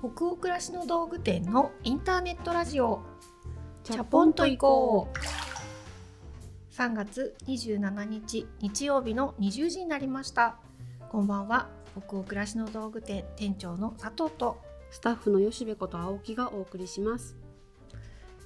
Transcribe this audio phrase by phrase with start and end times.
[0.00, 3.02] 北欧暮らしの道具店のインターネットラジオ。
[3.82, 6.72] チャポンと行こう。
[6.72, 10.56] 3月27日日曜日の20時になりました。
[11.08, 11.68] こんばんは。
[11.96, 14.62] 北欧暮らしの道具店店長の佐藤と。
[14.90, 17.36] スタッフの吉部こと青木がお送りします。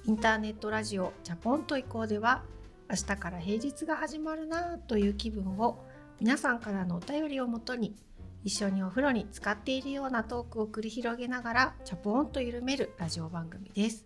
[0.05, 2.41] インターネットラジオチャポンと行こうでは
[2.89, 5.85] 明日から平日が始まるなという気分を
[6.19, 7.95] 皆さんからのお便りをもとに
[8.43, 14.05] 一緒にお風呂に浸かっているようなトークを繰り広げながらチャポンと緩めるラジオ番組です。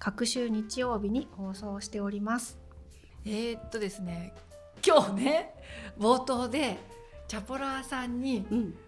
[0.00, 2.58] 隔週日曜日に放送しております。
[3.24, 4.34] えー、っとですね
[4.84, 5.54] 今日ね
[5.96, 6.76] 冒頭で
[7.28, 8.44] チャポラーさんに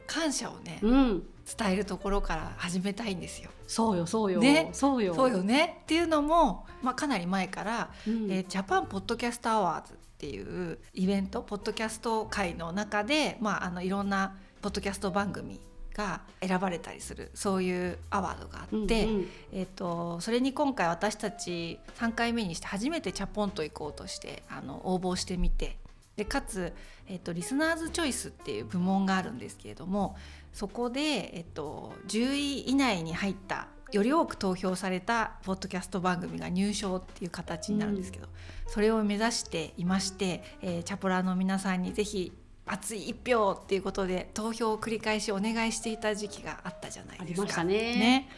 [0.09, 1.23] 感謝をね、うん、
[1.57, 3.51] 伝えるところから始めたいんですよ。
[3.69, 5.15] そうよそうよ、ね、そうよ。
[5.15, 5.83] そうよね？
[5.83, 15.61] っていうのも、まあ、かなり前から、うん、えー、ジャパンポッドキャストアワーズっていうイベントポッドキャスト界の中で、まあ、あのいろんなポッドキャスト番組
[15.95, 25.77] が選ばれたりするそういうアワードがあって、うんうん、えーと、それに今回私たち3回目にして初めてチャポンと行こうとしてあの応募してみて
[26.17, 26.73] でかつ、
[27.09, 30.17] えーと、リスナーズチョイスっていう部門があるんですけれども
[30.53, 42.33] そこで、えーと、10位以内に入ったより多く投票されたポッドキャスト番組が入賞っていう形になるんですけど、うん、それを目指していまして、えー、チャポラの皆さんにぜひ
[42.73, 47.65] 熱い一票っていうことで投票を繰り返しお願いしていた時期があったじゃないですか。
[47.65, 47.75] ね。
[47.75, 48.29] ね。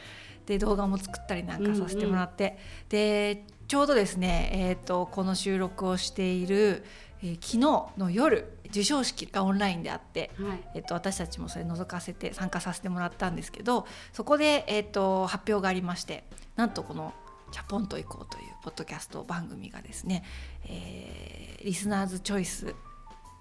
[0.46, 2.56] で動画も作ったりなんかさせてもらって、うんうん、
[2.88, 6.84] でちょうどですね、えーと、この収録をしている、
[7.22, 7.58] えー、昨日
[7.98, 16.24] の夜授賞式がオンラインであって、はい、えーと、私たちもそれ覗かせて参加させてもらったんですけどそこで、えーと、発表がありまして
[16.56, 17.14] なんとこの
[17.52, 20.24] 「チャポンと行こう」というポッドキャスト番組がですね、
[20.64, 22.74] えー、リスナーズチョイス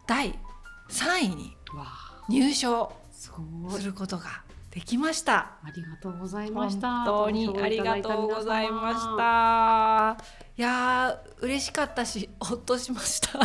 [0.05, 0.37] 第
[0.91, 1.57] 3位に
[2.29, 5.57] 入賞することができました。
[5.63, 7.03] ありがとうございました。
[7.03, 10.17] 本当にありがとうございました。
[10.57, 13.39] いや嬉しかったしほっとしました。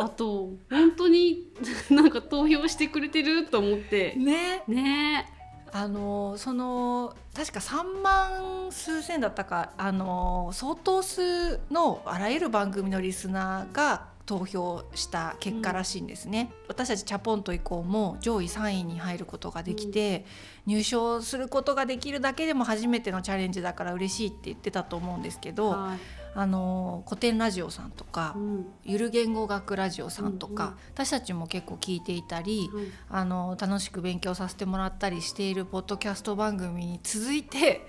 [0.00, 1.52] あと本当に
[1.90, 5.32] なんか投票してくれてると思ってねね
[5.72, 20.26] あのその確か3万数千だったかあの相当数のあらゆる番組のリスナーが投票した結果らしいんですね、うん、私たちチャポンと以降も上位3位に入ることができて、
[20.66, 25.98] うん、入賞することができるだけでも初めてのチャレンジだから嬉しいって言ってたと思うんですけど、はい、
[26.34, 32.68] あの古典ラジオさんとか、うん、ゆる言語学ラジオさんとか、うんうん、私たちも結構聞いていたり、
[33.08, 37.86] あの楽しく勉強させてもらったりしているポッドキャスト番組に続いて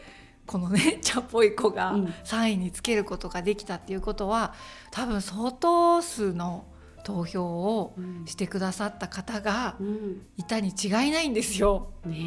[0.49, 1.93] このね チャポイコが
[2.23, 4.55] 3位につけることができたっていうことは
[4.89, 6.65] 多分相当数の
[7.03, 7.95] 投票を
[8.25, 9.77] してくださった方が
[10.37, 11.91] いたに違いないんですよ。
[12.03, 12.17] うん、ね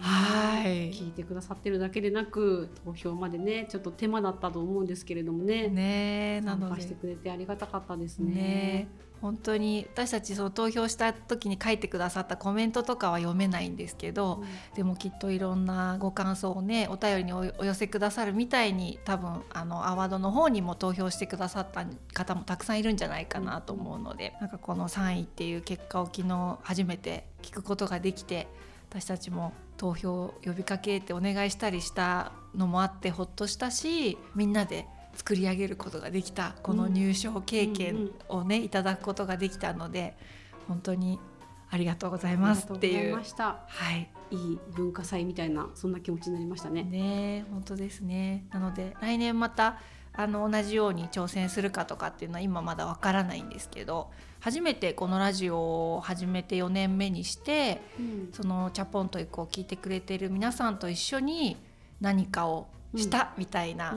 [0.00, 0.92] はい。
[0.92, 5.66] 聞いてくださってるだけでなく投票までねちょっと手間だったと思うんですけれどもね。
[5.66, 8.32] ね参加してくれてありがたかったですね。
[8.32, 8.88] ね
[9.22, 28.48] 本当に私たちその投票した時に書いてくださったコメントとかは読めないんですけど、うん、でもきっといろんなご感想をねお便りにお寄せくださるみたいに多分あのアワードの方にも投票してくださった方もたくさんいるんじゃないかなと思うので、うん、なんかこの3位っていう結果を昨日初めて聞くことができて
[28.90, 40.16] 私たちも投票を呼びかけてお願いしたりしたのもあってほっとしたしみんなで作り上げることができたこの入賞経験をね、いただくことができたので
[40.68, 41.18] 本当に
[41.70, 43.14] ありがとうございますっていう。
[43.14, 43.22] は
[43.92, 46.84] い、いい文化祭みたいなそんな気持ちになりましたね。
[46.84, 48.46] ね本当ですね。
[48.50, 49.78] なので来年また
[50.14, 61.56] あの同じように挑戦するかとかっていうのは今まだわからないんですけど初めてこのラジオを始めて4年目にして、うん、そのチャポンと以降聞いてくれてる皆さんと一緒に
[62.00, 63.96] 何かをしたみたいな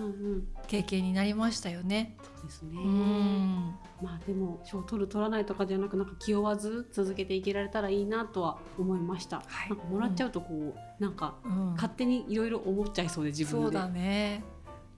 [0.68, 2.16] 経験になりましたよね。
[2.22, 3.76] そうですね、うん。
[4.02, 9.38] まあでも賞取る取らないとかじゃなくなんか気負わず続けていけられたらいいなとは思いました。
[9.48, 11.16] はい、なんかもらっちゃうとこう、うん、なん。
[11.16, 11.36] か
[11.76, 13.64] 勝手にいろいろ思っちゃいそうで自分で。
[13.64, 14.44] そうだね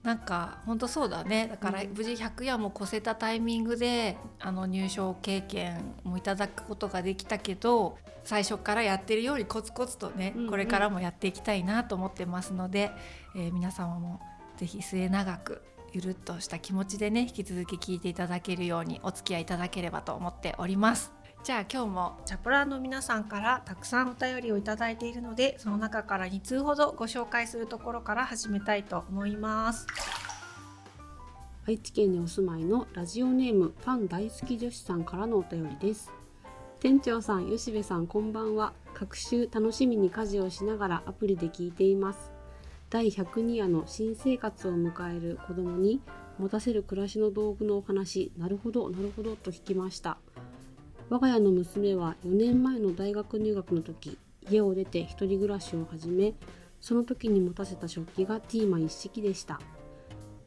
[0.02, 1.48] なんか本当そうだね。
[1.48, 12.90] だから無事100夜も越せたタイミングであの入賞経験もいただくことができたけど最初からやってるよりコツコツとね、これからもやっていきたいなと思ってますので、
[13.34, 14.20] えー、皆様も
[14.56, 15.62] 是非末永く
[15.92, 21.17] ゆるっとした気持ちでね引き続き聞いていただけるようにお付き合いいただければと思っております。
[21.44, 29.86] じゃあ今日もチャプラーの皆さんからたくさんお便りをいただいているのでその中から2通ほどご紹介するところから始めたいと思います。
[31.66, 36.10] 愛知県にお住まいのラジオネームファン大好き女子さんからのお便りです。
[36.80, 38.72] 店長さん吉部さんこんばんは。
[38.94, 42.32] 各週楽しみに家事をしながらアプリで聞いています。
[42.90, 46.00] 第102夜の新生活を迎える子供に
[46.38, 50.18] 持たせる暮らしの道具のお話なるほどなるほどと聞きました
[51.10, 54.18] 我が家の娘は4年前の大学入学の時
[54.50, 56.34] 家を出て一人暮らしを始め
[56.80, 59.58] その時に持たせた食器がティーマ一式でした。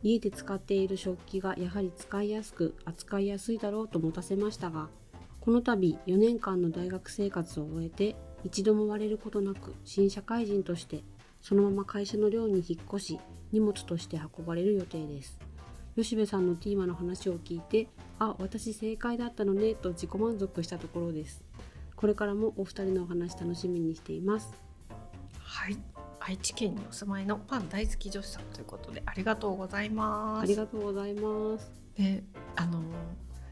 [0.04, 4.90] 家で使っている食器がやはり使いやすく扱いやすいだろうと持たせましたが
[5.40, 11.04] この度4年間の大学生活を終えて一度も割れることなく新社会人として
[11.42, 13.20] そのまま会社の寮に引っ越し
[13.52, 15.40] 荷物として運ばれる予定です。
[16.02, 17.88] 吉部さんのティーマの話を聞いて
[18.20, 21.44] あ私正解だったのねと自己満足したところです。
[21.96, 24.54] これからもお二人のお話楽しみにしています。
[25.44, 25.78] はい。
[26.20, 30.44] 愛知県にお住まいのパン大好き女子さんということでありがとうございます。
[30.44, 31.72] ありがとうございます。
[31.96, 32.24] で
[32.56, 32.82] あの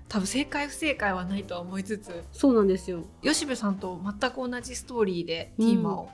[0.07, 3.04] 多分正解不正解はないとは思いつつそうなんですよ。
[3.22, 6.10] 吉部さんと全く同じストーリーでティーマを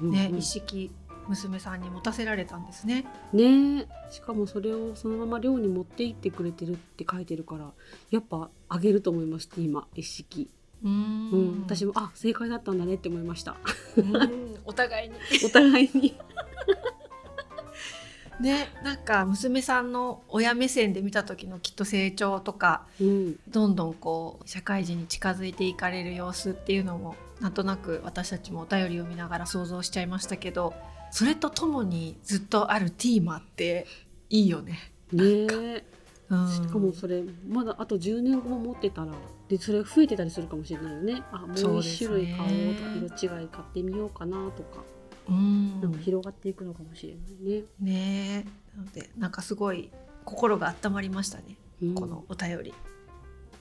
[0.00, 0.90] ね、一式
[1.28, 3.04] 娘さんに持たせられたんですね。
[3.32, 7.72] ねしかもそれをそのまま寮に持って行ってくれてるって書いてるから
[8.10, 10.50] やっぱあげると思います今一式。
[10.82, 11.30] うん。
[11.30, 11.62] うん。
[11.62, 13.56] 私もあ正解だったんだねって思いました。
[14.64, 15.14] お互いに。
[15.44, 16.14] お互いに。
[18.40, 30.74] ね、なんか娘さんの親目線で見た時のきっと成長とか、うん、どんどんこう社会人に近づいていかれる様子っていうのもなんとなく私たちもお便りを見ながら想像しちゃいましたけど
[31.14, 33.86] それとともにずっとあるティーマって
[34.30, 34.90] いいよね。
[35.12, 35.84] ね
[36.28, 39.12] うん、しかもそれまだあと10年後も持ってたら
[39.46, 41.22] でそれ増えてたりするかもしれないよね。
[41.30, 44.82] あもう1種類買おうとか色違い買ってみようかなとか。
[45.28, 45.80] うん。
[45.80, 47.62] なんか広がっていくのかもしれないね。
[47.78, 48.44] ね
[48.76, 49.92] なのでなんかすごい
[50.24, 52.74] 心が温まりましたね、うん、このお便り。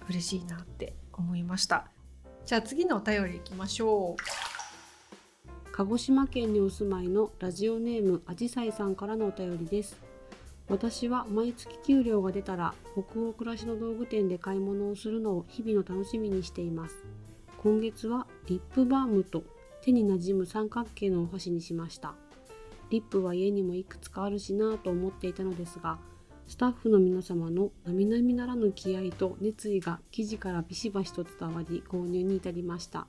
[0.09, 1.85] 嬉しいなって思いました。
[2.47, 4.52] じゃあ次のお便りいきましょう
[5.75, 9.99] 鹿児島県にお住まいのラジオネームあじさいさんからのお便りです。
[10.69, 17.03] 私は毎月給料が出たら北欧暮らしの道具店で買い物をするのを日々の楽しみにしています。
[17.57, 19.43] 今月はリップバームと
[19.81, 22.13] 手になじむ三角形のお箸にしました。
[22.91, 25.97] リップは家にもいくつかあるしなぁと思っていたのですが
[26.47, 33.07] スタッフの皆様の並々ならぬ気合と熱意が生地からビシバシと伝わり購入に至りました。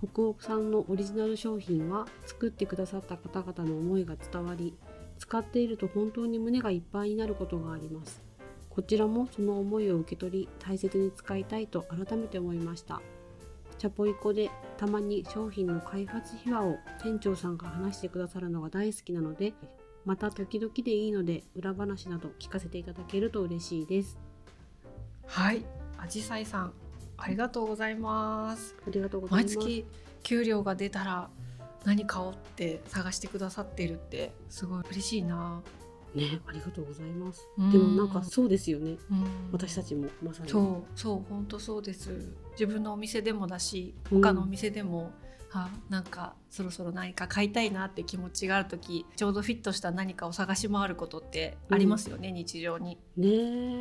[0.00, 4.76] 北欧産のオリジナル商品は作ってくださった方々の思いが伝わり
[5.18, 8.22] 使っていると本当に胸がいっぱいになることがあります。
[8.70, 13.02] こちらもその思いを受け取り大切に使いたいと改めて思いました。
[13.76, 19.52] チャポイコでたまに商品の開発秘話を店長さんが話してくださるのが大好きなので
[20.04, 24.18] また時々でいいので裏話など聞かせていただけると嬉しいです。
[25.26, 25.64] はい
[25.96, 26.87] あじさいさん。
[27.18, 29.86] ありがとうございますありがとうございます毎月
[30.22, 31.28] 給料が出たら
[31.84, 35.62] 何買おうって探してくださっているってすごい嬉しいな
[36.14, 37.46] ね、ありがとうございます。
[37.70, 38.96] でもなんかそうですよね。
[39.52, 40.48] 私たちもまさに。
[40.48, 42.32] そう、そう本当そうです。
[42.52, 45.12] 自分のお店でもだし、他のお店でも、
[45.50, 52.98] はなんかそろそろ何か買いたいなって気持ちがある時ちょうどフィットした何かを探し回ることってありますよね、うん、日常に。
[53.16, 53.28] ね。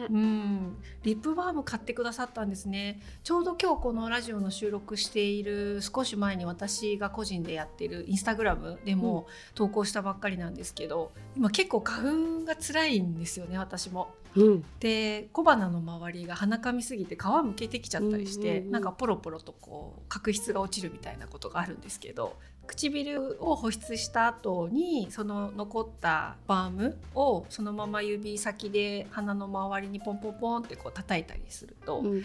[0.09, 0.77] うん。
[1.03, 3.01] リップバーム買ってくださったんですね。
[3.23, 14.13] ちょうど今日このラジオの収録している少し前に私が個人でやってるインスタグラムでも投稿したばっかりなんですけど、今結構花粉が辛いんですよね私も。
[14.35, 32.23] うん、で小鼻の周りが鼻かみすぎて皮むけてきちゃったりして、うんうんうん、なんかポロポロとこう角質が落ちるみたいなことがあるんですけど唇を保湿した後にその残ったバームをそのまま指先で鼻の周りにポンポンポンってこう叩いたりすると、うんうん、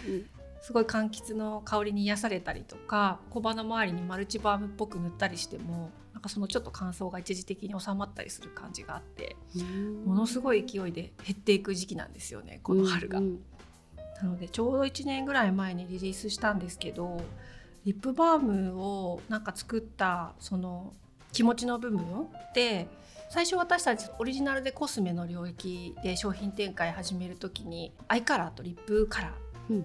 [0.61, 5.91] すごい柑橘の香りに癒されたりとか小鼻周りにマルチバームっぽく塗ったりしても
[6.23, 9.35] なんかそのちょっと乾燥が一時的に収まったりする感じがあって
[10.07, 13.19] ものすごい勢いで減っていく時期なんですよねこの春が。
[13.19, 13.41] うんうん、
[14.23, 17.21] なのでちょうど1年ぐらい前にリリースしたんですけど
[17.85, 20.93] リップバームをなんか作ったその
[21.33, 22.87] 気持ちの部分で
[23.29, 29.42] 最初私たちオリジナルでコスメの領域で商品展開始める時にアイカラーとリップカラー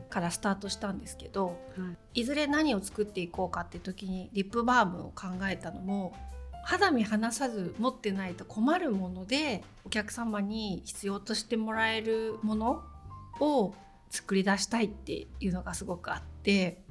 [0.10, 6.14] からスタートしたんですけど、うんはい、いずれ何を作っていこうかって時にリップバームを考えたのも
[6.64, 12.84] 肌身離さず持ってないと困るものでお客様に必要としてもらえるもの
[13.40, 13.74] を
[14.10, 16.82] 作り出したいっていうのがすごくあって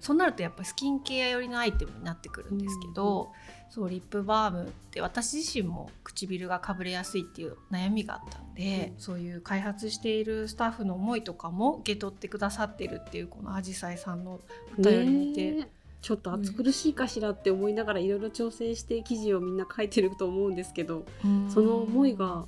[0.00, 3.30] そうなるとやっぱスキンケア寄りのアイテムになってくるんですけど、うん、
[3.70, 14.40] そうリップバームって私自身も唇がかぶれやすいっていう悩みがあったんで、うん、そういう開発しているスタッフの思いとかも受け取ってくださってるっていうこのあじさいさんの
[14.76, 15.68] お便り見て、
[16.02, 21.04] ちょっと暑苦しいかしらって思いながらいろいろ調整して記事をみんな書いてると思うんですけど、
[21.48, 22.46] その思いが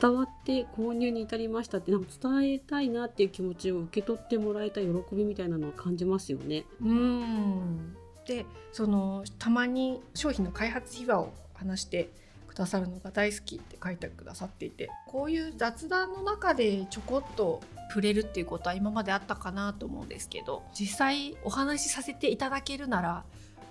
[0.00, 6.64] 伝わって購入に至りましたってなんか伝えたいなっていう気持ちを受け取ってもらえた喜びみたいなのを感じますよね。
[6.80, 12.10] うんでそのたまに商品の開発秘話を話して
[12.48, 23.24] くださるのが大好きって書いてくださっていてこういう雑談の中でちょこっと触れるっていうことは今まであったかなと思うんですけど実際お話しさせていただけるなら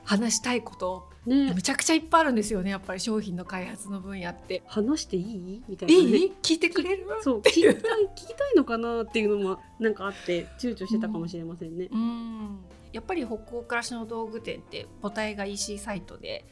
[0.04, 4.62] 話したいことね、めちゃくちゃいっぱいあるんですよねやっぱり商品の開発の分野って。
[4.68, 5.64] 話していい？
[5.70, 6.34] みたいな、ね、いい？
[6.42, 7.08] 聞いてくれる？
[7.24, 7.80] そう聞きたい聞
[8.16, 11.88] きたいのかなっていうのもなんかあって躊躇してたかもしれませんね。
[11.90, 12.60] うん
[12.94, 16.46] やっぱり北欧暮らしの道具店って母体が EC サイトで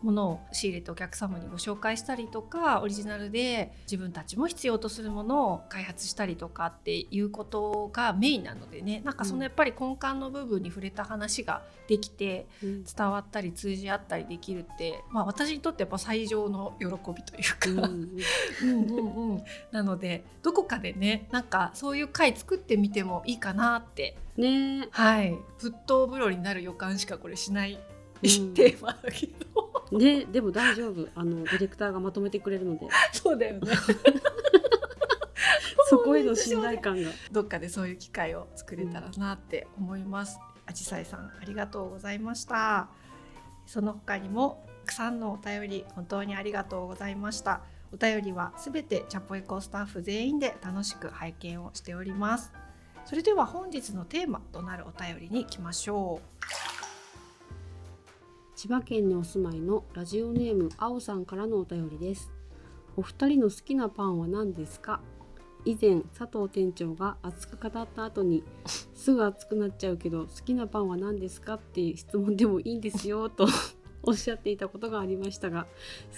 [0.00, 9.02] 物を仕入れてお客様にご紹介したりとかオリジナルで自分たちも必要とするものを開発したりとかっていうことがメインなのでね。
[9.04, 17.90] なんかそのやっぱり根幹の部分に触れた話ができて伝わったり通じ合ったりできるって、まあ、私にとってやっぱ最上の喜びというか。
[19.72, 24.88] なのでどこかでねなんかそういう回作ってみてもいいかなってね。
[24.90, 25.36] はい。
[25.58, 29.98] 沸騰風呂になる予感しかこれしない、うん、テーマだけど。
[29.98, 31.08] ねでも大丈夫。
[31.14, 32.86] あのディレクターがまとめてくれるので。
[33.12, 33.72] そうだよね。
[35.88, 37.10] そこへの信頼感が。
[37.32, 42.88] どっかでそういう機会を作れたらなって思います、あじさいさんありがとうございました。
[43.66, 47.62] その他にもたくさんのお便り本当にありがとうございました。
[47.92, 52.52] お便りはすべてチャポエコスタッフ全員で楽しく拝見をしております
[53.08, 56.28] それでは本日のテーマとなるお便りに行きましょう。
[58.54, 62.30] 千葉県にお住まいのラジオネームあおさんからのお便りです。
[62.98, 65.00] お二人の好きなパンは何ですか？
[65.64, 68.44] 以前佐藤店長が熱く語った後に
[68.94, 71.54] すぐ熱くなっちゃうけど好きなパンは何ですか？
[71.54, 73.30] っていう質問でもいいんですよ。
[73.32, 73.48] と
[74.02, 75.66] おっしゃっていたことがありましたが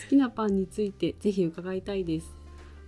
[0.03, 2.35] 好きなパンについてぜひ伺いたいです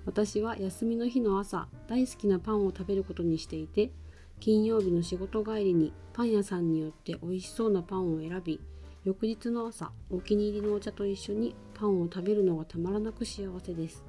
[0.04, 3.92] 私は休みの日の朝大好きなパンを食べることにしていて
[4.40, 8.60] 金曜日の仕事帰りにパン屋さんによって美味しそうなパンを選び
[9.04, 14.04] 翌日の朝お気に入りのお茶と一緒にパンを食べるのがたまらなく幸せです。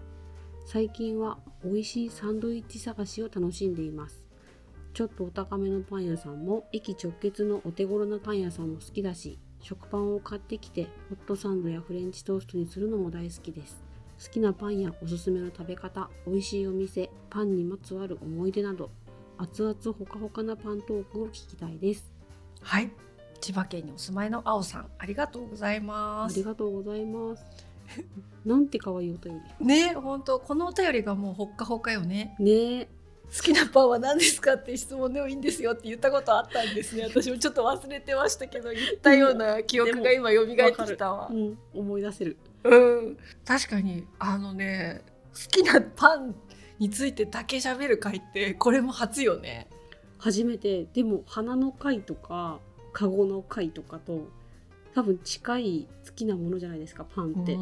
[0.65, 4.23] 最近は美味しいサンドイッチ探しを楽しんでいます。
[4.93, 13.82] ちょっとお高めのパン屋さんも駅直結のお手頃なパン屋さんも好きだし食パンを買ってきてホットサンドやフレンチトーストにするのも大好きです。
[14.23, 18.89] 好きなパンやおすすめの食べ方、美味しいお店、パンにまつわる思い出など、
[19.37, 22.09] 熱々ほかほかなパントークを聞きたいです。
[22.61, 22.89] はい。
[23.41, 26.33] 千葉県にお住まいのあおさん、ありがとうございます。
[26.35, 27.45] ありがとうございます。
[28.45, 29.65] なんて可愛いお便り。
[29.65, 32.37] ね、本当このお便りがもうほっかほかよね。
[32.39, 32.87] ね。
[33.35, 42.75] 好きなパンは何ですかって質問でもいいんですよって言ったことあったんですね 私もちょっと忘れてましたけど言ったような記憶が今蘇ってきたわ、うん、思い出せるう
[43.11, 43.17] ん。
[43.45, 45.01] 確かにあのね
[45.33, 46.35] 好きなパン
[46.79, 49.67] についてだけ喋る回ってこれも初よね。
[50.17, 50.85] 初めて。
[50.93, 52.59] でも花の回とか
[52.93, 54.27] カゴの回とかと
[54.95, 57.57] 多分近い好きなものじゃないですかパンって、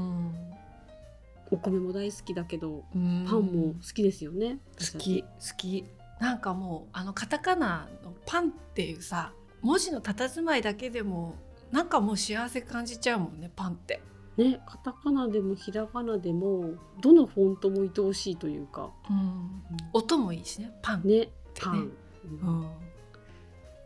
[1.50, 4.60] お米も大好きだけどパンも好きですよね。
[4.78, 5.28] 好き好
[5.58, 5.86] き。
[6.20, 11.34] なんかもうあのカタカナのパンっていうさ文字の佇まいだけでも
[11.72, 14.02] なんかもう幸せ感じちゃうもんねパンって
[14.38, 19.62] ねカタカナでもひらがなでもどのフォントも愛おしいというか、うん、
[19.94, 20.72] 音もいいしね。
[20.82, 21.20] パンね。
[21.20, 21.92] ねパン、
[22.24, 22.68] うん、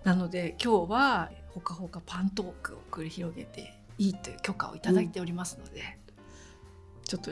[0.04, 7.32] なので今日はほかほかパントークを繰り広げていいという許可をいただいておりますので、うん、ちょっと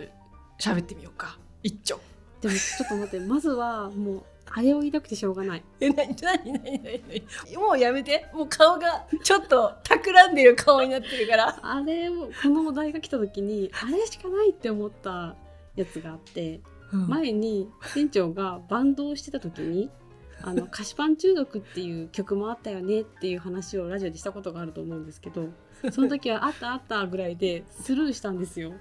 [0.59, 1.37] 喋ってみようか。
[1.61, 1.99] 一丁。
[2.41, 4.23] でもちょっと待ってまずはもう
[4.55, 5.63] あれを言いたくてしょうがない。
[5.79, 8.27] え、なになになになにもうやめて。
[8.33, 11.59] もう顔がちょっと企んでる顔になってるから。
[11.61, 15.35] あれを、このお題が来た時に、あれしかないって思った
[15.75, 19.89] やつがあって、うん、前に店長がバンドをしてた時に、
[20.45, 25.47] あの菓子パン中毒っていう曲もあったよねっていう話をラジオでしたことがあると思うんですけど
[25.89, 28.73] その時はあったあったぐらいでスルーしたんですよ。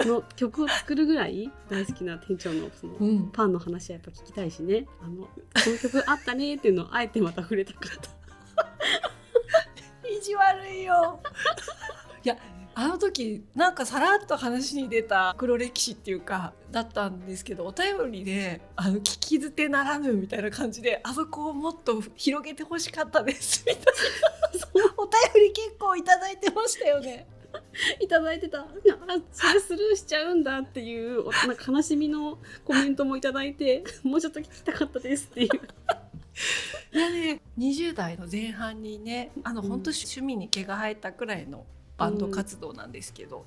[0.00, 4.86] の曲を作るぐらい大好きな店長のその、パンの話はやっぱ聞きたいしね。
[5.02, 5.30] あのこ
[5.66, 7.82] の曲あったねっていうのをあえてまた触れたかっ
[10.02, 11.20] た意地悪いよ。
[12.24, 12.36] いや
[12.76, 23.92] あの時なんかさらっと話に出た黒歴史っていうかだったんですけどお便りであの聞き捨てならぬみたいな感じであそこをもっと広げてほしかったですみたいな。
[24.96, 27.26] お便り結構いただいてましたよね。
[28.00, 28.60] いただいてた。
[28.60, 28.66] あ
[29.32, 35.48] それスルーしちゃうんだっていうなんか悲しみのコメントもいただいてもうちょっと聞きたかったですっていう。
[36.92, 41.64] いやね20代の前半にねあの、うん、本当趣味に毛が生えたくらいの
[41.96, 43.44] バンド活動なんですけど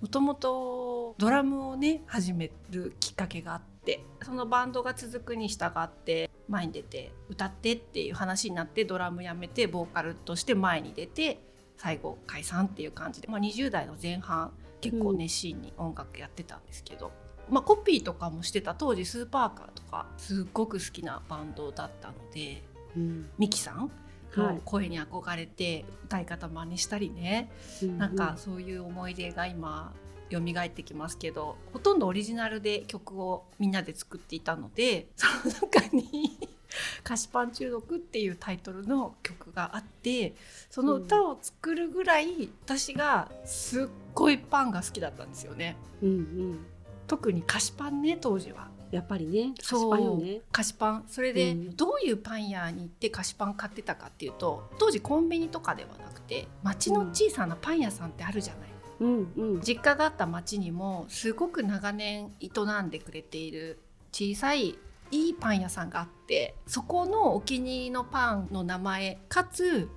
[0.00, 11.40] もともとドラムをね始めるきっかけがあってそのバンドが続くに従って前に出て歌ってっていう話になってドラムやめてボーカルとして前に出て
[11.76, 17.12] 最後解散っていう感じで、まあ、20代の前半結構熱心に音楽やってたんですけど、
[17.48, 22.62] うん、まあ、コピーとかもしてた当時スーパーカーとかすっごく好きなバンドだったので、
[22.96, 23.90] うん、ミキさん
[24.36, 27.50] の声に憧れて歌い方真似したりね、
[27.80, 29.92] はい、なんかそういう思い出が今
[30.30, 36.48] 蘇ってきますけどほとんどオリジナルで曲をみんなで作っていたのでその中に
[37.02, 40.34] 菓子パン中毒っていうタイトルの曲があって
[40.70, 45.76] その歌を作るぐらい私がすっごいパンが好きだったんですよね。
[46.02, 46.66] うんうん、
[47.06, 48.72] 特に菓子パンね当時は。
[48.90, 50.40] やっぱりね菓子パンよね。
[50.52, 51.04] 菓子パン。
[51.08, 58.68] それで、どういうパン屋に行って菓子パン買ってたかっていうと当時コンビニとかではなくて町の小さなパン屋さんってあるじゃない、
[59.00, 62.50] うんうん、実家があった町にもすごく長年営
[62.82, 63.80] んでくれている
[64.12, 64.78] 小さい
[65.14, 69.88] いいパン屋さんがあってそこのお気に入りのパンの名前かつ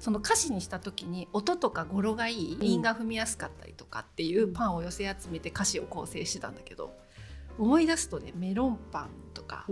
[0.00, 6.92] その歌詞にした時に音とか語呂がいい韻が踏みやすかったりとかっていうパンを寄せ集めて歌詞を構成してたんだけど
[7.56, 9.64] 思い出すとねメロンパンとか、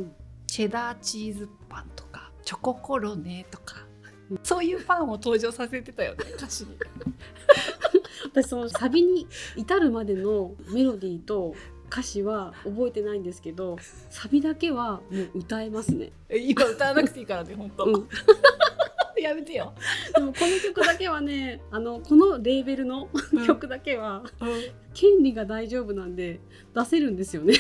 [0.47, 3.85] チェダーチーズパンとかチョココロネとか、
[4.45, 6.77] そういうパンを登場させてたよね歌詞に。
[8.33, 11.55] 私そのサビに至るまでのメロディーと
[11.93, 13.77] 歌詞は覚えてないんですけど
[14.09, 15.03] サビだけはも
[15.35, 16.11] う歌えますね。
[16.31, 18.09] 今歌わなくていいからね本当、うん、
[19.23, 19.75] やめてよ。
[20.15, 23.11] でもこの曲だけはねあのこのレーベルの
[23.47, 24.49] 曲だけは、うん、
[24.95, 26.41] 権利が大丈夫なんで
[26.75, 27.53] 出せるんですよね。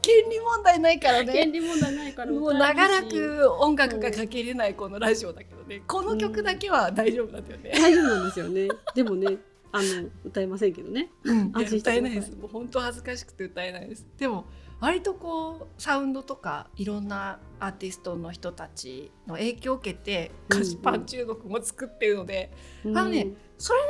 [0.00, 1.32] 権利問題ないからね。
[1.32, 5.82] 権利問題ないからもう長らく音楽がかけれないこのラジオだけどね。
[5.88, 8.68] この曲だけは大丈夫なんだよね、大丈夫なんですよね。
[8.94, 9.38] でもね
[9.72, 11.10] あの歌えませんけどね。
[11.24, 12.32] うん、歌えないです。
[12.32, 14.06] もう本当恥ずかしくて歌えないです。
[14.18, 14.44] でも
[14.80, 22.52] 割とこうサウンドとかいろんなアーティストの人たちの影響を受けて菓子パン中毒も作ってるので、
[22.84, 23.86] うんうん、あのねそれな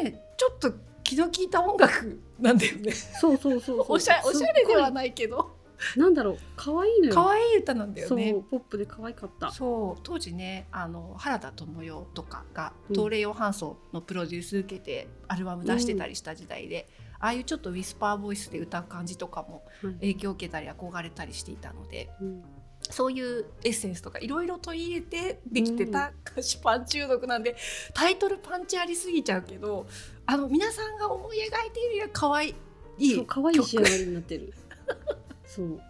[0.00, 2.92] りにねちょっと気の利いた音楽なんだよね。
[2.92, 5.55] そうそうそう おしゃおしゃれではないけど。
[5.96, 7.14] なんだろう可愛いのよ。
[7.14, 8.34] 可愛い歌なんだよね。
[8.50, 9.50] ポップで可愛かった。
[9.50, 16.88] そう当時ねあの原田知世とかが東レヨハンソンのプロデュース受けてアルバム出してたりした時代で、
[17.20, 19.64] うん、ああいうちょっとウィスパーボイスで歌う感じとかも
[20.00, 22.44] 影響を受けたり憧れたりしていたので、うん、
[22.82, 27.56] そういうエッセンスとかいろいろ取り入れてできてた菓子パン中毒なんで、
[27.94, 29.86] タイトルパンチありすぎちゃうけど
[30.26, 32.50] あの皆さんが思い描いているより可愛
[32.98, 34.54] い可愛い仕上がりになってる
[35.46, 35.80] そう。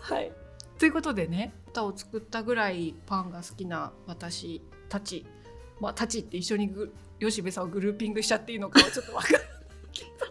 [0.00, 0.32] はい。
[0.78, 5.24] ということでね歌を作ったぐらいパンが好きな私たち
[5.80, 9.48] まあたちって一緒にぐ吉部さんをグルーピングしちゃっていいのかはちょっと分からない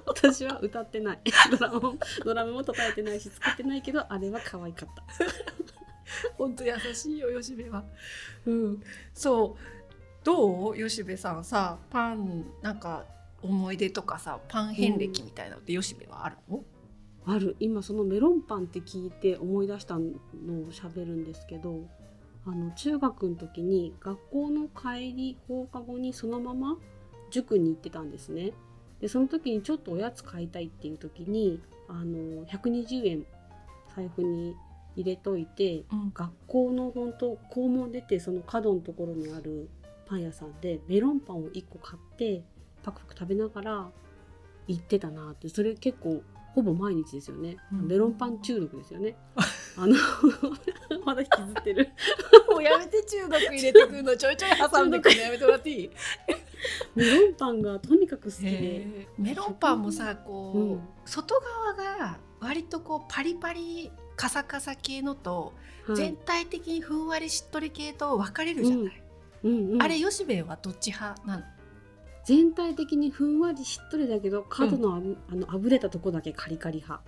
[0.05, 1.19] 私は歌ってない。
[1.51, 5.03] ドラムもドラムも叩いてないし作ってないけどあれは可愛かった。
[6.37, 7.83] 本当優しいよ吉部は。
[8.45, 8.83] うん。
[9.13, 10.23] そう。
[10.23, 10.77] どう？
[10.77, 13.05] 吉部さんさパンなんか
[13.41, 16.63] 思い出とかさパン遍歴みたいなのって吉部はあるの、
[17.25, 21.87] ある今そのメロンパンって聞いて思い出したのを喋るんですけど
[22.45, 26.77] あの中学の時に学校の帰り放課後にそのまま
[27.29, 28.51] 塾に行ってたんですね。
[28.99, 33.25] でその時にちょっとおやつ買いたいっていう時にあの120円
[33.95, 34.55] 財布に
[34.95, 39.69] 入れといて、うん、学校の本当校門出てその角のところにある
[40.07, 42.43] パン屋さんでメロンパンを1個買って
[42.83, 43.89] パクパク食べながら
[44.67, 46.21] 行ってたなってそれ結構
[46.53, 49.15] ほぼ毎日ですよね、うん、メロンパン中毒ですよね。
[49.77, 49.95] あの
[51.05, 51.89] まだ引きずってる。
[52.51, 55.91] もうやめて中毒入れてくるのちょいちょい挟んでくるのやめてもらっていい？
[56.95, 59.07] メロンパンがとにかく好きで。
[59.17, 65.53] メロンパンもさこう、うん、外側が割とこうパリパリカサカサ系のと、
[65.87, 69.03] はい、全体的にふんわりしっとり系と分かれるじゃない、
[69.43, 69.51] うん。
[69.51, 71.43] うんうん、あれ吉兵衛はどっち派なの？
[72.25, 77.01] 全体的にふんわりしっとりだけど角のあ,、うん、あのあぶれたとこだけカリカリ派。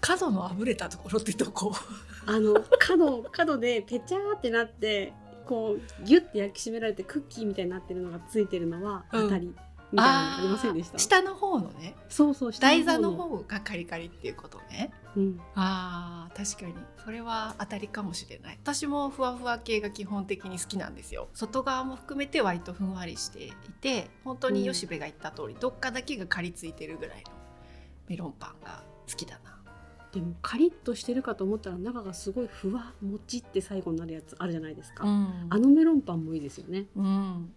[0.00, 1.72] 角のあぶれたところってどこ？
[2.26, 5.12] あの角角でペチャーってなって
[5.46, 9.56] こうギュッて焼き締められてクッキーみたいになってるのがついてるのは当たり、うん
[9.92, 10.98] みたいなのありませんでした？
[10.98, 11.94] 下の方のね。
[12.08, 16.74] そうそう台座の方がカリカリっていうことね、うん、あ確かに。
[17.04, 18.58] それは当たりかもしれない。
[18.62, 21.28] 私もふわふわ系が基本的に好きなんですよ。
[21.34, 27.32] 外側も含めて割とふんわりしていて本当に吉部が言った通り、うん、どっかだけがかりついてるぐらいの
[28.08, 29.52] メロンパンが好きだな。
[30.12, 37.50] でもカリッとしてるかと思ったら中がすごいふわもちって最後になるやつあるじゃないですか、うん、あのメロンパンもいいですよね、うん、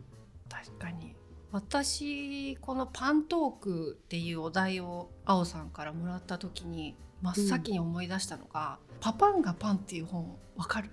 [0.49, 1.13] 確かに
[1.55, 10.89] 私このパントークっていうお題を青さんからもらった時に真っ先に思い出したのが「うん、パパンがパン」っていう本わかる？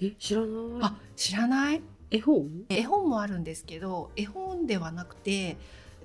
[0.00, 0.50] え知らない？
[0.82, 1.82] あ知らない？
[2.12, 2.48] 絵本？
[2.68, 5.56] 絵本もあるんですけど絵本ではなくて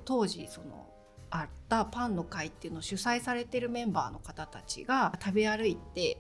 [0.06, 0.90] 当時その
[1.30, 6.18] あったパンの会っていうのを主催されてるメンバーの方たちが食べ歩いて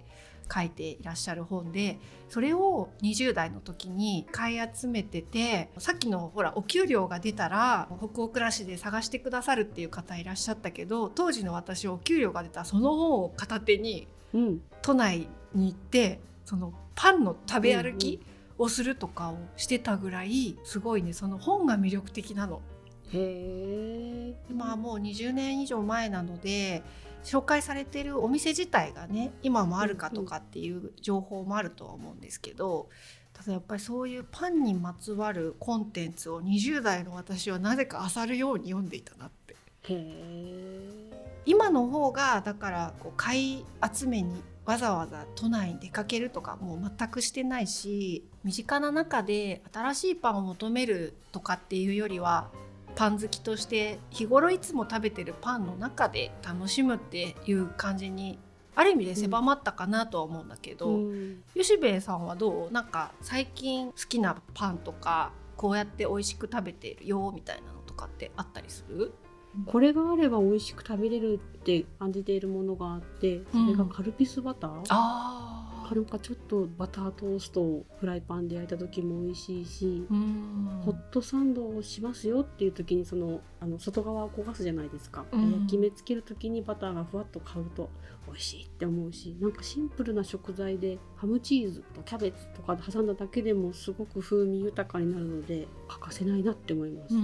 [0.51, 14.07] 書いていらっしゃる本でそれを20代の時に買い集めててさっきのほらお給料が出たら北欧暮らしで探してくださるっていう方いらっしゃったけど当時の私お給料が出たその本を片手に、
[14.81, 18.21] 都内に行ってそのパンの食べ歩き
[18.57, 22.61] をするとかをしてたぐらいすごいねその本が魅力的なの。
[23.11, 26.83] へまあもう20年以上前なので
[27.23, 32.89] 紹介されてるお店自体がね今もあるかとかっていう情報もあるとは思うんですけど
[33.33, 39.55] ただやっぱりそういうパンにまつわるコンテンツを20代の私はなぜか漁るように読んでいたなって。
[41.45, 52.51] 今の方がだからこう買い集めにわざわざ都内に出かけるとかもう全くしてないし身近な中で新しいパンを求めるとかっていうよりは
[52.95, 58.37] パン好きとして日頃いつも食べてるパンの中で楽しむっていう感じに
[58.75, 62.73] ある意味で狭まったかなとは思うんだけど、うん、吉兵衛さんはどう？
[62.73, 69.13] なんか最近好きなパンとかこうやって美味しく食べてるよみたいなのとかってあったりする？
[69.65, 74.83] これがあれば美味しく食べれるって感じているものがあってそれがカルピスバター、うん、
[75.91, 87.89] あなんかちょっとバタートーストをフライパンで焼いた時も美味しいしホットサンドをしますよっていう時にそのあの外側を焦がすじゃないですか、うん、焼き目つける時にバターがふわっと買うと
[88.27, 97.15] 美味しいって思うしなんかシンプルな食材でハムチーズとキャベツとかで挟んだだけでもすごく風味豊かになるので欠かせないなって思います。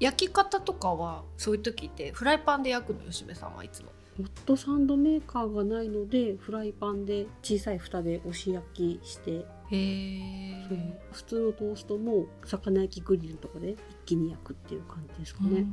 [0.00, 3.00] 焼き方とかはそういう時ってフライパンで焼くの？
[3.10, 9.46] 吉部さんはいつもホットサンドメーカーがないのでフライパンで小さい蓋で押し焼きして。
[9.70, 10.66] へ
[11.12, 15.66] 普通のトーストも魚焼きグリルとかで一気に焼くっていう感じですかね。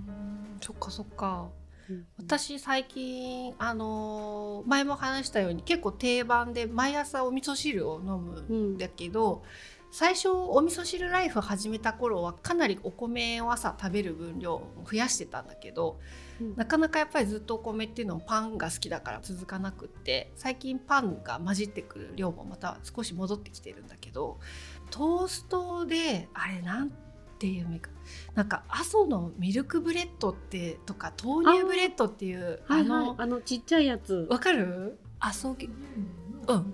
[0.61, 1.49] そっかそっか、
[1.89, 9.41] うん、私最近あのー、前も話したように結構定番で毎朝お味噌汁を飲むんだけど、うん。
[9.91, 15.97] 最初お味噌汁ライフ始めた頃はかなりお米を朝食べる分量を増やしてたんだけど、うん、
[16.55, 24.39] なかなかやっぱりずっとお米っていうのもパンが好きだから続かなくって最近パンが混じってくる量もまた少し戻ってきてるんだけど
[24.89, 26.91] トーストであれなん
[27.39, 27.89] ていうメか
[28.33, 34.27] なんか阿蘇のミルクブレッドってとか豆乳ブレッドっていうあの、はいはい、あのちっちゃいやつ。
[34.29, 34.97] わかる？
[35.19, 35.69] 阿蘇牛。
[36.47, 36.73] うん。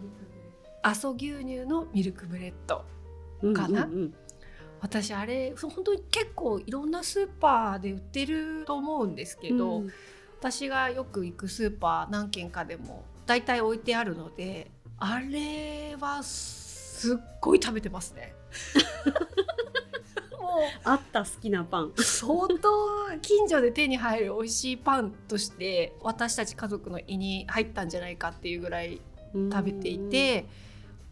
[0.84, 2.84] 阿蘇牛乳のミルクブレッド
[3.54, 4.13] かな、うんうんうん、
[4.82, 9.91] 私あれ本当に結構いろんなスーパーで売ってると思うんですけど、うん、
[10.39, 18.34] 私がよく行くスーパー何軒かでも大体置いてあるのであれはすっごい食べてますね。
[20.39, 20.52] もう
[20.84, 22.60] あった好きなパン相当
[23.22, 29.00] 近所で手に入る美味しいパンとして私たち家族の胃に入ったんじゃないかっていうぐらい
[29.34, 30.46] 食べていて。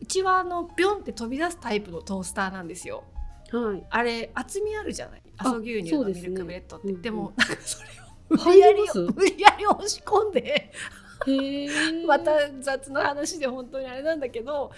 [0.02, 3.04] うちはあのビョンって飛び出すタイプのトースターなんですよ。
[3.52, 5.22] はい、あれ厚みあるじゃない？
[5.38, 6.88] 阿蘇牛乳のミルクブレッドって。
[6.88, 7.00] で,、ね。
[7.02, 8.78] でもなんかそれを無理やり
[9.16, 10.72] 無理やり押し込んで
[12.08, 12.32] また
[12.62, 14.72] 雑な話で本当にあれなんだけど、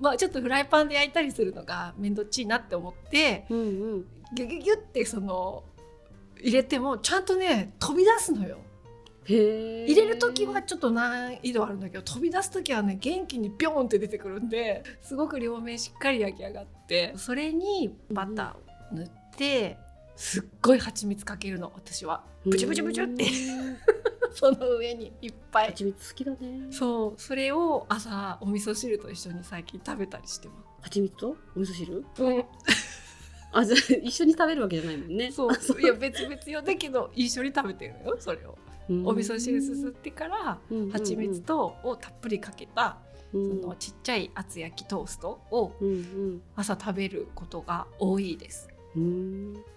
[0.00, 3.62] まあ、ちょっとフライパンで焼いたりするのが面倒っちいなって思って、うんう
[3.98, 5.64] ん、ギュギュギュってその
[6.40, 8.58] 入れてもちゃんとね飛び出すのよ。
[9.28, 19.78] 入れる時はちょっと難易度あるんだけど飛び出す時はね元気にビョーンって出てくるんですごく両面しっかり焼き上がってそれにバターを塗って、
[20.16, 22.24] すっごい蜂蜜かけるの私は。
[22.44, 23.26] ブチュブチュブチュって。
[24.32, 25.66] その上にいっぱい。
[25.68, 26.68] 蜂蜜好きだね。
[26.70, 27.20] そう。
[27.20, 30.82] それを朝お味噌汁と一緒に最近食べたりしてます。
[30.82, 31.36] 蜂蜜と？
[31.56, 32.04] お味噌汁？
[32.18, 32.44] うん。
[33.52, 35.30] あじゃ一緒に食べるわけじゃないもんね。
[35.32, 35.80] そう。
[35.80, 36.62] いや別々よ。
[36.62, 38.58] だけど一緒に食べてるのよそれを
[39.04, 40.58] お味噌汁すすってから
[40.92, 42.98] 蜂蜜とをたっぷりかけた
[43.32, 45.72] そのちっちゃい厚焼きトーストを
[46.54, 48.68] 朝食べることが多いです。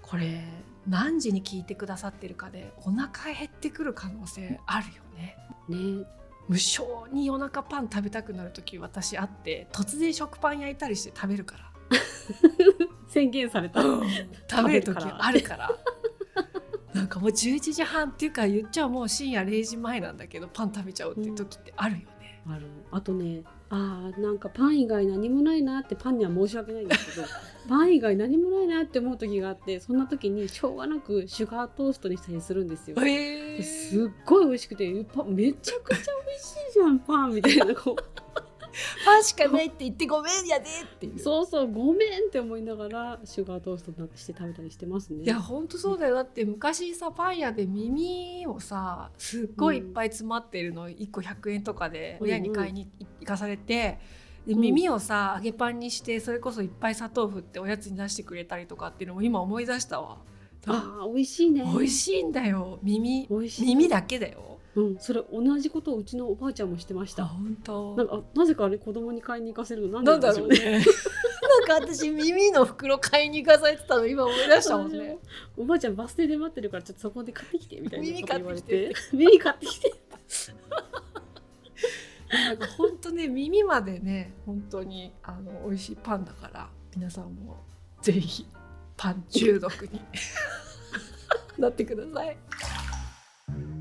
[0.02, 0.44] これ
[0.88, 5.38] 何時に聞いてくださってるかでお腹減ってくる可能性あるよね。
[5.68, 6.06] ね。
[6.48, 11.70] 無性に夜中パン食べたくなる時私あって突然食パン焼いたりして食べるから。
[13.10, 15.72] 宣言された、食べる時あるから
[16.94, 22.42] なんかもう11時半っていうか言っちゃうもう深夜0時前なんだけどパン食べちゃうっていう時ってあるよね。
[22.48, 27.28] うん、あるあとねあーなんかパン以外何もないなってパンには申し訳ないんですけど
[27.70, 32.98] パン以外何もないなって思う時があってそんな時にしょうがなくシュガートーストにしたりするんですよ。
[33.00, 38.29] えー、すっごい美味しくてパめちゃくちゃ美味しいじゃんパンみたいなこう
[39.06, 41.20] パンしかないって言ってごめんやでっていう。
[41.20, 45.24] そうそうごめんって思いながらシュガートーストになってして食べたりしてますね。
[45.24, 46.16] いやほんとそうだよ。
[46.16, 50.90] だって昔さパン屋で耳をさすっごいいっぱい詰まってるの。
[50.90, 52.90] 1個100円とかで親に買いに
[53.20, 54.00] 行かされて、
[54.48, 60.18] で耳をさ揚げパンにしてそれこそいっぱい砂糖振っておやつに出してくれたりとかっていうのも今思い出したわ。
[60.68, 61.64] あ美味しいね。
[61.64, 62.80] 美味しいんだよ。
[62.84, 67.26] 耳耳だけだようん、それ同じことをうちのおばあちゃんもしてました。
[67.26, 70.02] 本当なんかなぜかあれ子供に買いに行かせるの？
[70.02, 70.60] なんだろうね。
[71.68, 75.18] なんか私耳の袋買いに行かされてたの今思い出したもんね。
[75.58, 78.94] おばあちゃんバス停で待ってるからちょっとそこで買ってきてみたいな耳買ってきて。
[79.14, 79.94] 耳買ってきて。
[82.32, 87.58] なんか本当ね耳までね本当にあの美味しいパンだから皆さんも
[88.04, 88.46] ぜひ
[88.96, 90.00] パン中毒に
[91.58, 92.38] なってください。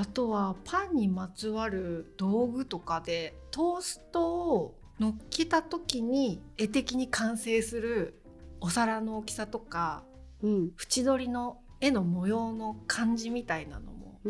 [0.00, 8.22] あとはパンにまつわる道具とかでトーストを乗っけた時に絵的に完成する
[8.60, 10.04] お皿の大きさとか、
[10.40, 14.20] うん、縁取りの絵の模様の感じみたいなのも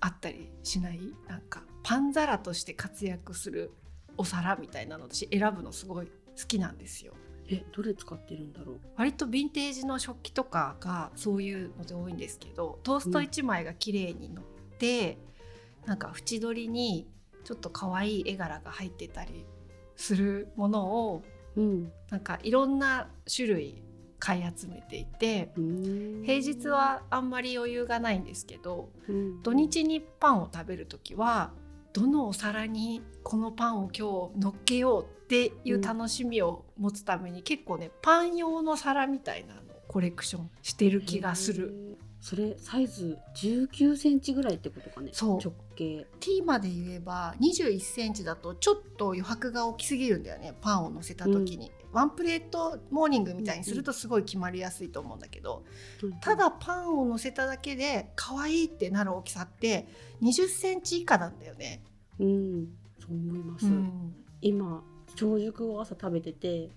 [0.00, 3.70] あったりしない、うんうん、なんかパン皿として活躍する
[4.16, 6.12] お皿みたいなの私選ぶのすごい好
[6.48, 7.12] きなんですよ。
[7.50, 8.80] えどれ使ってるんだろう？
[8.96, 14.44] 割とヴィンテージの食器とかがそういうので多いんですけどトースト1枚が綺麗に乗っ
[14.82, 15.18] て、
[15.82, 17.06] うん、なんか縁取りに
[17.44, 19.46] ちょっと可愛い絵柄が入ってたり
[19.96, 21.22] するものを、
[21.56, 23.82] うん、なんかいろんな種類
[24.18, 25.52] 買い集めていて
[26.24, 31.52] 平日はあんまり余裕がないんですけど、うん、土日にパンを食べる時は
[31.92, 41.98] どのお皿にこのパンを今日乗っけようっていう楽しみを持つために、うん、結構ねパン用の皿みたいなのコレクションしてる気がする。
[42.22, 45.10] それサイズ19センチぐらいってことかね？
[45.12, 45.38] そう。
[45.42, 46.06] 直径。
[46.20, 55.64] T まで言えば21センチだとちょっと余白が大きすぎるんだよねパンを乗せた時に、うん、ワンプレートモーニングみたいにするとすごい決まりやすいと思うんだけど、
[56.00, 59.88] うん、ただパンを乗せただけで可愛いってなる大きさって
[60.22, 61.82] 20センチ以下なんだよね。
[62.20, 62.68] うん、
[63.00, 64.84] そう思います、うん、今
[65.16, 66.70] 朝食を朝食べてて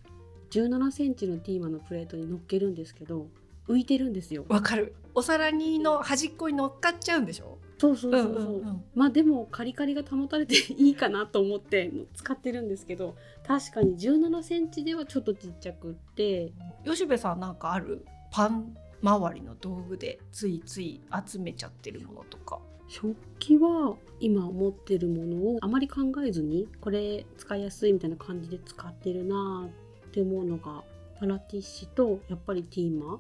[0.49, 3.27] 17センチのティーマのプレートに乗っけるんですけど
[3.67, 4.45] 浮いてるんですよ。
[4.47, 4.95] わかる。
[5.13, 7.57] お皿にの端っこに乗っかっちゃうんでしょ？
[7.77, 16.53] そうそうそうそう,、うんうんうん、まあでもカリカリが保たれていいかなと思って使ってるんですけど確かに17センチではちょっとちっちゃくって。
[16.85, 18.05] 吉部さんなんかある？
[18.31, 22.59] パン周りの道具でついつい集めちゃってるものとか。
[22.87, 29.67] 食器は今持ってるものをあまり考えずにこれ使いやすいみたいな感じで使ってるな
[30.07, 30.83] って思うのが
[31.19, 33.19] パラティッシュとやっぱりティーマ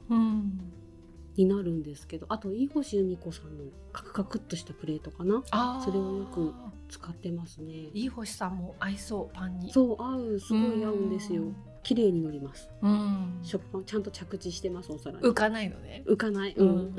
[1.35, 5.43] になるんですけど、あと飯星由美子さんのカクカクっとしたプレートかな。
[5.83, 6.53] それをよく
[6.89, 7.89] 使ってますね。
[7.93, 9.71] 飯星さんも合いそうパンに。
[9.71, 11.43] そう合うすごい合うんですよ。
[11.83, 12.69] 綺麗に乗ります。
[12.81, 13.39] うん。
[13.43, 15.23] 食パンちゃんと着地してますお皿に。
[15.23, 16.03] 浮かないのね。
[16.07, 16.95] 浮かない、うん、うん、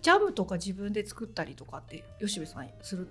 [0.00, 3.08] ジャムとか自分で作ったりとかって吉部さんする？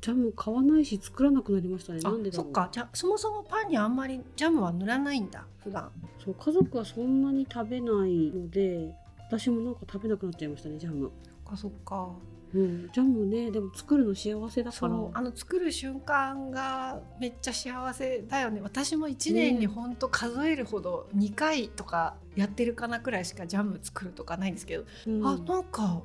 [0.00, 2.00] ジャム買わないし作らなくなりましたね。
[2.00, 2.68] なんでそっか。
[2.72, 5.90] じゃそもそもパンにあんまりジャムは塗らないんだ普段。
[6.24, 11.10] そう家族はそんなに食べないので私もなんか食べなくなっちゃいましたねジャム。
[11.46, 12.10] そっかそっか。
[12.52, 14.94] うん、ジャムねでも作るの幸せだから。
[15.14, 18.60] あの作る瞬間がめっちゃ幸せだよね。
[18.62, 26.02] 私も1年にほんと数えるほど2回とかやってるかなくらいしかジャム作るとかないんですけど、うん、あなんか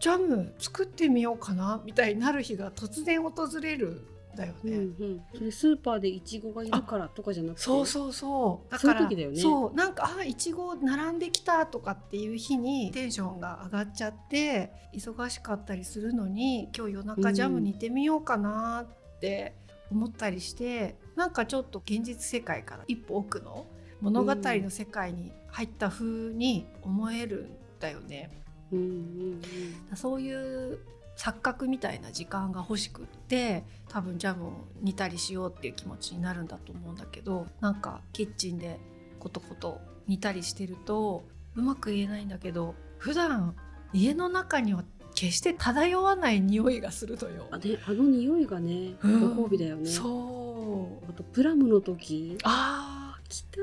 [0.00, 7.62] ジャム作ってみようかなみたいになる日が突然訪れるだよね、うんうん、それスーパーでいちごがいるからとかじゃなくて？
[7.62, 8.72] そうそうそう。
[8.72, 19.54] だからそう,、ね、なんかあいちご並んできたとかっていう日にテンションが上がっちゃって忙しかったりするのに今日夜中ジャム煮てみようかなって
[19.90, 23.66] 思ったりして、うん、なんかちょっと現実世界から一歩奥の
[24.00, 28.30] 物語の世界に入った風に思えるんだよね。
[28.32, 28.40] うん
[28.72, 29.42] うん
[29.90, 30.78] うん、そういう
[31.16, 38.78] 錯覚みたいな時間が欲しくって多分ジャムを煮たりしようっていう気持ちになるんだと思うんだけどなんかキッチンで
[39.18, 41.24] コトコト煮たりしてると
[41.56, 43.54] うまく言えないんだけど普段
[43.92, 47.46] 家の中には決して漂わない匂いがするのよ。
[47.50, 49.90] あね、あの匂いがね、ご褒美だよね。
[49.90, 51.10] そう。
[51.10, 53.58] あとプラムの時、ああ来た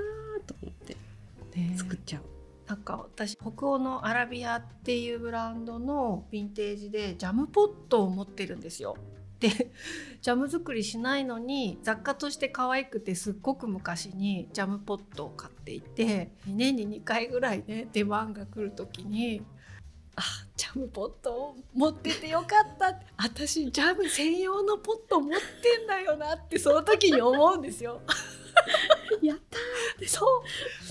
[1.77, 2.21] 作っちゃう。
[2.67, 8.97] なんか私北欧のアラビアっていうブランドのヴィンテージでジャムポットを持ってるんですよ。
[9.39, 9.71] で
[10.21, 19.43] ジャム作りしないのに雑貨として可愛くてすっごく昔にジャムポットを買っていて年に2回ぐらいね出番が来る時に
[20.17, 20.21] あ
[20.56, 22.99] ジャムポットを持っててよかった。
[23.17, 28.01] 私ジャム専用のポット持ってんだよなってその時に思うんですよ。
[29.21, 30.08] やったー。
[30.08, 30.41] そう。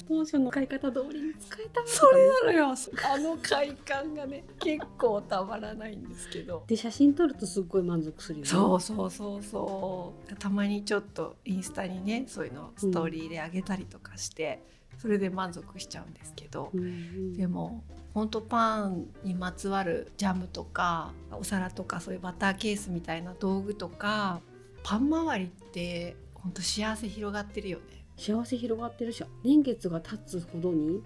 [0.08, 2.74] 当初の使い方通りに使えたそれなのよ。
[3.04, 6.62] あの快感がね結構たまらないんですけど。
[6.68, 8.48] で写真撮るとすっごい満足するよね。
[8.48, 10.36] そうそうそうそう。
[10.36, 24.40] たまにちょっとインスタにねそういうのストーリーであげたりとかして、うん、それで満足しちゃうんですけど、うんうん、でもほんとパンにまつわるジャムとかお皿とかそういうバターケースみたいな道具とか
[24.82, 27.84] パン周りってほんと幸せ広がってるよね。
[28.16, 31.02] 幸せ広がってるし年月が経つほどに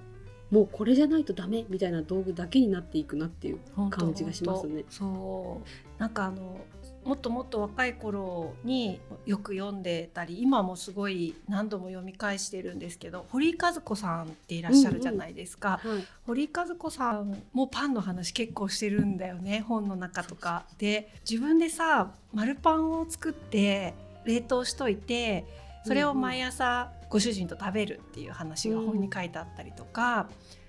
[0.50, 3.58] もうこれじゃないとダメみたいな道具だけになっていくなっていう
[3.90, 4.84] 感じがしますね。
[4.88, 6.00] そう。
[6.00, 6.60] なんかあの
[7.04, 20.64] もっともっと若い頃によく読んでたり今もすごい何度も読み返してるんですけど堀井和子さんっていらっしゃるじゃないですか、うんうんはい、堀井和子さんもパンの話結構してるんだよね本の中とか。
[20.78, 25.44] で自分でさ丸パンを作って冷凍しといて
[25.84, 30.28] それを毎朝ご主人と食べるっていう話が本に書いてあったりとか、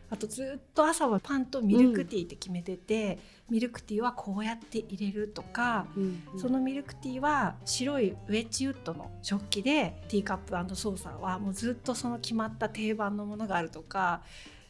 [0.10, 3.20] あとずっと朝はパンとミルクティーって決めてて、
[3.52, 5.86] ミルクティーはこうやって入れるとか、
[6.38, 14.22] そのミルクティーは白いウェッジウッドの食器でティーカップソーサーはもうずっとその決まった定番のものがあるとか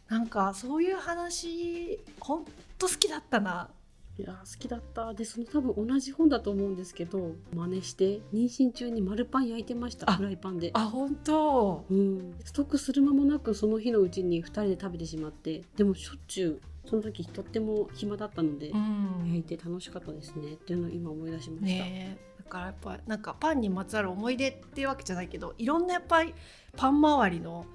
[0.09, 2.45] なんかそういう話ほん
[2.79, 3.69] と好きだったな。
[4.17, 5.13] いや好きだった。
[5.13, 10.11] でその多分同じ本だと思うんですけど真似して妊娠中に丸パン焼いてました。
[10.11, 10.71] フライパンで。
[10.73, 11.85] あ本当。
[11.89, 12.35] うん。
[12.43, 20.53] ストックする間もなくその日のうちに2人で食べてしまってでもしょっちゅうその時とっても暇だったので、うん、焼いて楽しかったですね。
[20.53, 26.35] っていうのを今思い出しました、ね、だからやっぱなんかパンにまつわる思い出っていうわけじゃないけどいろんなやっぱり
[26.75, 27.65] パン周りの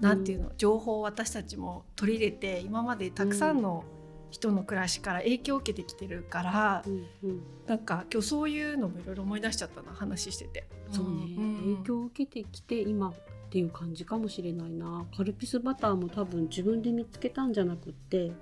[0.00, 4.02] なんていうの、うん、情報を私たちも取り入れて今までたくさんの、うん。
[4.32, 10.66] 人の暮らしから影響を受けてきてるから、うんうん、なんか今日そういうのもいろいろ思い出しちゃったな話してて。
[10.90, 13.14] そうね、うん、影響を受けてきて今っ
[13.50, 15.04] ていう感じかもしれないな。
[15.14, 18.32] カルピスバターも多分自分で見つけたんじゃなくって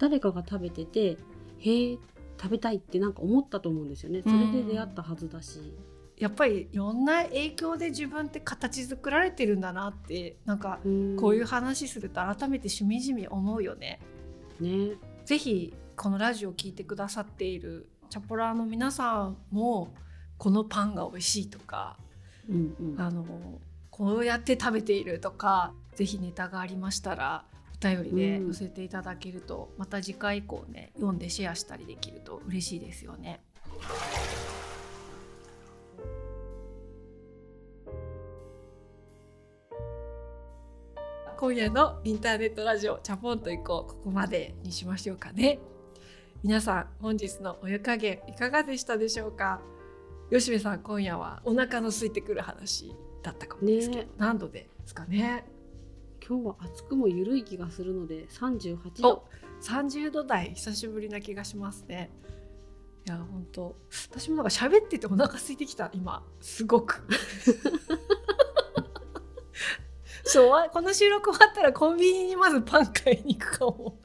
[0.00, 1.18] 誰かが食べてて
[1.58, 1.98] へえ
[2.40, 4.22] 食べたいってなんか思ったと思うんですよね。
[4.22, 5.74] それで出会ったはずだし。
[6.16, 10.78] やっぱりいろんな影響で自分って形作られてるんだなってなんか
[11.18, 14.00] こういう話すると改めてしみじみ思うよね。
[14.58, 14.96] ね。
[15.24, 19.92] ぜひこのラジオを聴いてくださっているチャポラーの皆さんも
[20.36, 21.98] このパンが美味しいとか、
[22.48, 23.24] うんうん、あの
[23.90, 33.40] こうやって食べているとかぜひネタがありましたらお便りで載せていただけると、うん、また次回以降ね読んでシェアしたりできると嬉しいですよね。
[41.38, 45.58] 今夜のインターネットラジオチャポンと行こうここまでにしましょうかね。
[46.42, 49.62] 皆さん本日のお湯加減いかがでしたでしょうか？
[50.30, 55.46] 吉部さん今夜はお腹の空いてくる話だったかもですけど、ね、何度ですかね？
[56.30, 59.24] 今日は暑くも緩い気がするので38度。
[59.62, 62.12] 30度台久しぶりな気がしますね。
[63.04, 63.74] いや本当。
[64.08, 66.24] 私もなんか喋っててお腹空いてきた今。
[66.40, 67.04] すごく。
[70.22, 73.98] そうこの収録終わったらコンビニにまずパン買いに行くかも。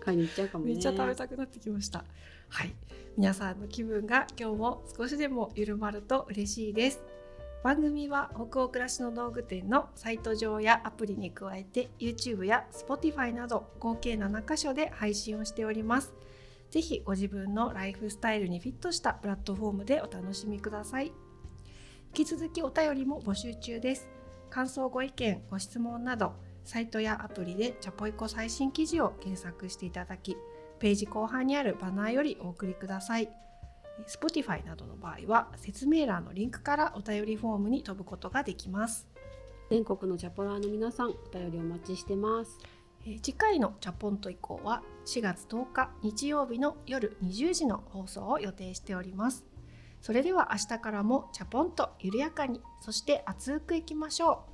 [0.00, 2.04] 買いに行っちゃうかも、ね、めっちゃ食べたくなってきました。
[2.48, 2.74] はい。
[3.16, 7.00] 皆さんの気分が今日も少しでも緩まると嬉しいです
[7.62, 16.14] 番組は北欧暮らしの道具店のサイト上やアプリに加えて YouTube や Spotify など合計7カ所で配信をしております。
[16.70, 21.06] ぜひご自分のライフスタイルにフィットしたプラットフォームでお楽しみください。
[21.06, 21.12] 引
[22.12, 24.08] き続きお便りも募集中です。
[24.48, 26.32] 感想ご意見ご質問など
[26.64, 30.36] サイトやアプリでチャポイコ最新記事を検索していただき
[30.78, 33.28] ページ後半にあるバナーよりお送りください。
[34.06, 39.08] Spotify などの場合は説明欄のリンクからお便りフォームに飛ぶことができます。
[39.70, 42.58] 全国のチャポラーの皆さんお便りお待ちしてます。
[43.22, 49.44] 次回のチャポンと以降は4月10日日曜日の夜20時の放送を予定しております。
[50.00, 54.44] それでは明日からもチャポンと緩やかにそして熱くいきましょ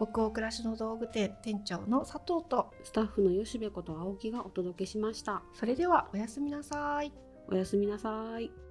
[0.00, 0.04] う。
[0.08, 5.42] 北欧暮らしの道具店店長の佐藤とスタッフの吉部こと青木がお届けしました。
[5.54, 7.12] それではおやすみなさい。
[7.48, 8.65] おやすみなさい